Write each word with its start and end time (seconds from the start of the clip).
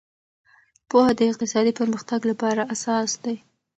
پوهه 0.89 1.11
د 1.15 1.21
اقتصادي 1.31 1.71
پرمختګ 1.79 2.21
لپاره 2.31 2.61
اساس 2.73 3.11
دی. 3.23 3.35